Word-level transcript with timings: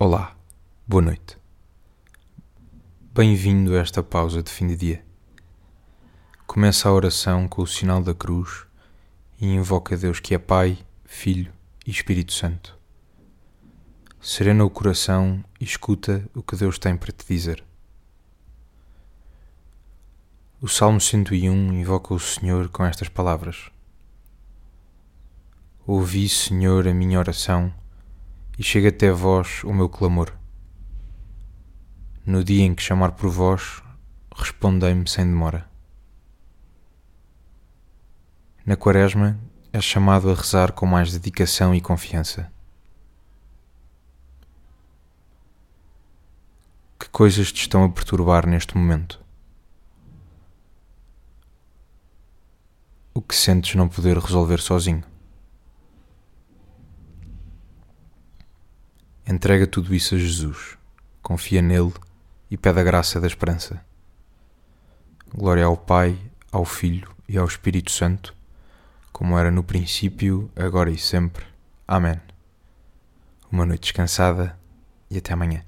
Olá, 0.00 0.36
boa 0.86 1.02
noite. 1.02 1.36
Bem-vindo 3.12 3.74
a 3.74 3.80
esta 3.80 4.00
pausa 4.00 4.40
de 4.40 4.48
fim 4.48 4.68
de 4.68 4.76
dia. 4.76 5.04
Começa 6.46 6.88
a 6.88 6.92
oração 6.92 7.48
com 7.48 7.62
o 7.62 7.66
sinal 7.66 8.00
da 8.00 8.14
cruz 8.14 8.64
e 9.40 9.46
invoca 9.48 9.96
Deus 9.96 10.20
que 10.20 10.36
é 10.36 10.38
Pai, 10.38 10.78
Filho 11.04 11.52
e 11.84 11.90
Espírito 11.90 12.32
Santo. 12.32 12.78
Serena 14.20 14.64
o 14.64 14.70
coração 14.70 15.44
e 15.58 15.64
escuta 15.64 16.24
o 16.32 16.44
que 16.44 16.54
Deus 16.54 16.78
tem 16.78 16.96
para 16.96 17.10
te 17.10 17.26
dizer. 17.26 17.64
O 20.60 20.68
Salmo 20.68 21.00
101 21.00 21.72
invoca 21.72 22.14
o 22.14 22.20
Senhor 22.20 22.68
com 22.68 22.84
estas 22.84 23.08
palavras: 23.08 23.68
Ouvi, 25.84 26.28
Senhor, 26.28 26.86
a 26.86 26.94
minha 26.94 27.18
oração 27.18 27.74
e 28.58 28.62
chega 28.64 28.88
até 28.88 29.10
vós 29.12 29.62
o 29.62 29.72
meu 29.72 29.88
clamor. 29.88 30.36
No 32.26 32.42
dia 32.42 32.64
em 32.64 32.74
que 32.74 32.82
chamar 32.82 33.12
por 33.12 33.30
vós, 33.30 33.82
respondei-me 34.34 35.08
sem 35.08 35.24
demora. 35.24 35.70
Na 38.66 38.76
Quaresma, 38.76 39.38
és 39.72 39.84
chamado 39.84 40.30
a 40.30 40.34
rezar 40.34 40.72
com 40.72 40.84
mais 40.84 41.12
dedicação 41.12 41.74
e 41.74 41.80
confiança. 41.80 42.52
Que 46.98 47.08
coisas 47.08 47.52
te 47.52 47.60
estão 47.60 47.84
a 47.84 47.88
perturbar 47.88 48.46
neste 48.46 48.76
momento? 48.76 49.24
O 53.14 53.22
que 53.22 53.34
sentes 53.34 53.74
não 53.76 53.88
poder 53.88 54.18
resolver 54.18 54.60
sozinho? 54.60 55.04
Entrega 59.30 59.66
tudo 59.66 59.94
isso 59.94 60.14
a 60.14 60.18
Jesus, 60.18 60.78
confia 61.22 61.60
nele 61.60 61.92
e 62.50 62.56
pede 62.56 62.80
a 62.80 62.82
graça 62.82 63.20
da 63.20 63.26
esperança. 63.26 63.84
Glória 65.34 65.66
ao 65.66 65.76
Pai, 65.76 66.18
ao 66.50 66.64
Filho 66.64 67.14
e 67.28 67.36
ao 67.36 67.44
Espírito 67.44 67.90
Santo, 67.90 68.34
como 69.12 69.38
era 69.38 69.50
no 69.50 69.62
princípio, 69.62 70.50
agora 70.56 70.90
e 70.90 70.96
sempre. 70.96 71.44
Amém. 71.86 72.18
Uma 73.52 73.66
noite 73.66 73.82
descansada 73.82 74.58
e 75.10 75.18
até 75.18 75.34
amanhã. 75.34 75.62